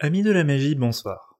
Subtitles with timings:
[0.00, 1.38] Amis de la magie, bonsoir.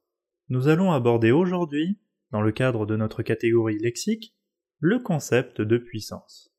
[0.48, 1.98] Nous allons aborder aujourd'hui,
[2.30, 4.32] dans le cadre de notre catégorie lexique,
[4.78, 6.53] le concept de puissance.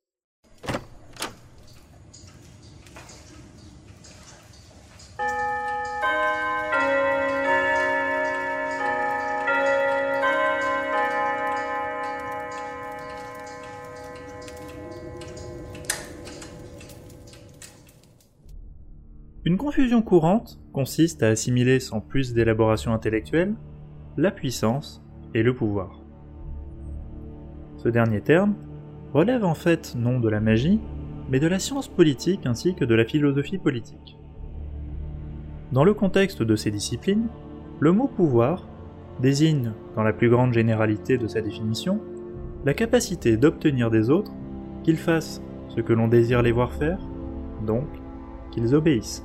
[19.47, 23.53] Une confusion courante consiste à assimiler sans plus d'élaboration intellectuelle
[24.17, 25.03] la puissance
[25.35, 26.01] et le pouvoir.
[27.77, 28.55] Ce dernier terme
[29.13, 30.79] relève en fait non de la magie,
[31.29, 34.17] mais de la science politique ainsi que de la philosophie politique.
[35.71, 37.27] Dans le contexte de ces disciplines,
[37.79, 38.67] le mot pouvoir
[39.21, 42.01] désigne, dans la plus grande généralité de sa définition,
[42.65, 44.31] la capacité d'obtenir des autres
[44.81, 46.99] qu'ils fassent ce que l'on désire les voir faire,
[47.67, 47.85] donc
[48.49, 49.23] qu'ils obéissent.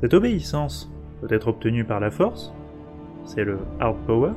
[0.00, 0.90] Cette obéissance
[1.20, 2.54] peut être obtenue par la force,
[3.24, 4.32] c'est le hard power,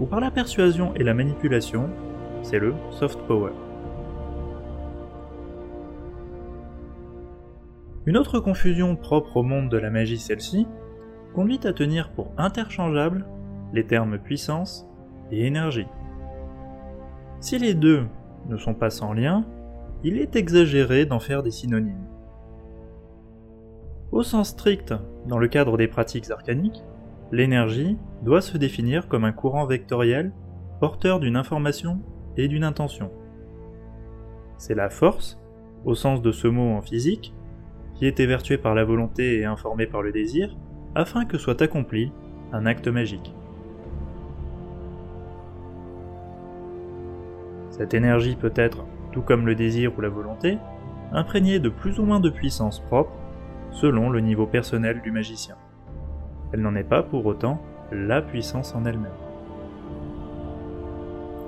[0.00, 1.88] ou par la persuasion et la manipulation,
[2.42, 3.52] c'est le soft power.
[8.06, 10.66] Une autre confusion propre au monde de la magie celle-ci
[11.32, 13.24] conduit à tenir pour interchangeables
[13.72, 14.88] les termes puissance
[15.30, 15.86] et énergie.
[17.40, 18.06] Si les deux
[18.48, 19.44] ne sont pas sans lien,
[20.02, 22.15] il est exagéré d'en faire des synonymes.
[24.16, 24.94] Au sens strict,
[25.26, 26.82] dans le cadre des pratiques arcaniques,
[27.32, 30.32] l'énergie doit se définir comme un courant vectoriel
[30.80, 32.00] porteur d'une information
[32.38, 33.10] et d'une intention.
[34.56, 35.38] C'est la force,
[35.84, 37.34] au sens de ce mot en physique,
[37.94, 40.56] qui est évertuée par la volonté et informée par le désir,
[40.94, 42.10] afin que soit accompli
[42.54, 43.34] un acte magique.
[47.68, 50.56] Cette énergie peut être, tout comme le désir ou la volonté,
[51.12, 53.12] imprégnée de plus ou moins de puissance propre
[53.76, 55.56] selon le niveau personnel du magicien.
[56.52, 57.60] Elle n'en est pas pour autant
[57.92, 59.12] la puissance en elle-même.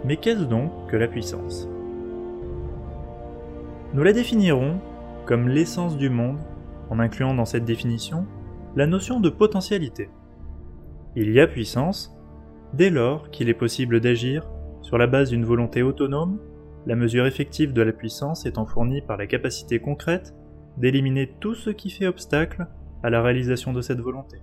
[0.05, 1.69] Mais qu'est-ce donc que la puissance?
[3.95, 4.79] Nous la définirons
[5.25, 6.39] comme l'essence du monde
[6.91, 8.27] en incluant dans cette définition
[8.77, 10.11] la notion de potentialité.
[11.17, 12.15] Il y a puissance
[12.75, 14.47] dès lors qu'il est possible d'agir
[14.83, 16.39] sur la base d'une volonté autonome,
[16.87, 20.35] la mesure effective de la puissance étant fournie par la capacité concrète
[20.79, 22.67] d'éliminer tout ce qui fait obstacle
[23.03, 24.39] à la réalisation de cette volonté.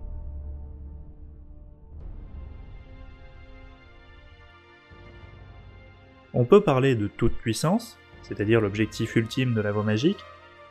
[6.34, 10.20] On peut parler de toute puissance, c'est-à-dire l'objectif ultime de la voie magique,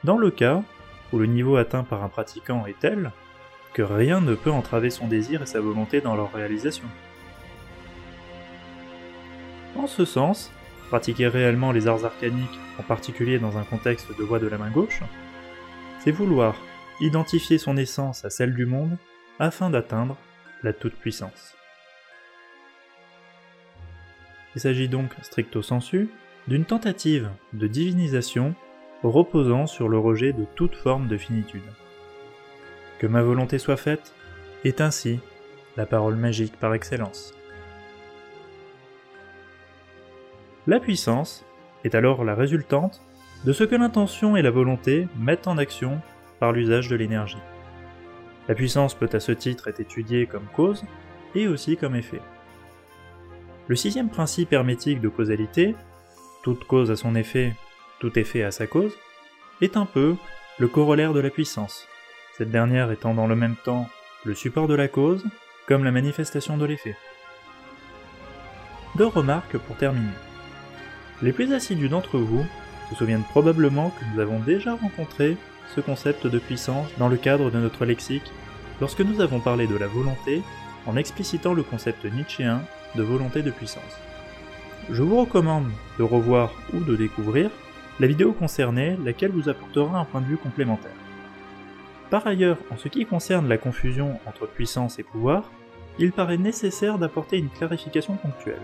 [0.04, 0.62] dans le cas
[1.12, 3.12] où le niveau atteint par un pratiquant est tel
[3.72, 6.86] que rien ne peut entraver son désir et sa volonté dans leur réalisation.
[9.74, 10.52] En ce sens,
[10.88, 14.70] pratiquer réellement les arts arcaniques, en particulier dans un contexte de voie de la main
[14.70, 15.00] gauche,
[16.04, 16.60] c'est vouloir
[17.00, 18.98] identifier son essence à celle du monde
[19.38, 20.18] afin d'atteindre
[20.62, 21.56] la toute-puissance.
[24.54, 26.10] Il s'agit donc, stricto sensu,
[26.46, 28.54] d'une tentative de divinisation
[29.02, 31.62] reposant sur le rejet de toute forme de finitude.
[32.98, 34.12] Que ma volonté soit faite
[34.64, 35.20] est ainsi
[35.78, 37.32] la parole magique par excellence.
[40.66, 41.46] La puissance
[41.82, 43.02] est alors la résultante
[43.44, 46.00] de ce que l'intention et la volonté mettent en action
[46.40, 47.42] par l'usage de l'énergie.
[48.48, 50.84] La puissance peut à ce titre être étudiée comme cause
[51.34, 52.20] et aussi comme effet.
[53.68, 55.74] Le sixième principe hermétique de causalité,
[56.42, 57.54] toute cause a son effet,
[58.00, 58.92] tout effet a sa cause,
[59.60, 60.16] est un peu
[60.58, 61.88] le corollaire de la puissance,
[62.36, 63.88] cette dernière étant dans le même temps
[64.24, 65.24] le support de la cause
[65.66, 66.96] comme la manifestation de l'effet.
[68.96, 70.12] Deux remarques pour terminer.
[71.22, 72.44] Les plus assidus d'entre vous
[72.88, 75.36] se souviennent probablement que nous avons déjà rencontré
[75.74, 78.30] ce concept de puissance dans le cadre de notre lexique
[78.80, 80.42] lorsque nous avons parlé de la volonté
[80.86, 82.62] en explicitant le concept nietzschéen
[82.94, 83.82] de volonté de puissance.
[84.90, 87.50] Je vous recommande de revoir ou de découvrir
[88.00, 90.90] la vidéo concernée, laquelle vous apportera un point de vue complémentaire.
[92.10, 95.50] Par ailleurs, en ce qui concerne la confusion entre puissance et pouvoir,
[95.98, 98.62] il paraît nécessaire d'apporter une clarification ponctuelle.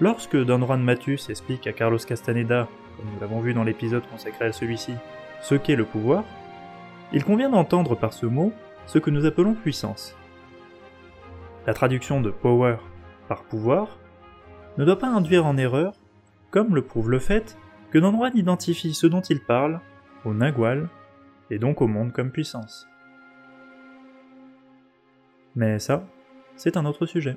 [0.00, 4.46] Lorsque Don Juan Matus explique à Carlos Castaneda comme nous l'avons vu dans l'épisode consacré
[4.46, 4.94] à celui-ci,
[5.40, 6.24] ce qu'est le pouvoir,
[7.12, 8.52] il convient d'entendre par ce mot
[8.86, 10.16] ce que nous appelons puissance.
[11.66, 12.76] La traduction de power
[13.28, 13.98] par pouvoir
[14.76, 15.94] ne doit pas induire en erreur,
[16.50, 17.56] comme le prouve le fait
[17.90, 19.80] que Nandroid identifie ce dont il parle
[20.24, 20.88] au Nagual
[21.50, 22.88] et donc au monde comme puissance.
[25.54, 26.04] Mais ça,
[26.56, 27.36] c'est un autre sujet.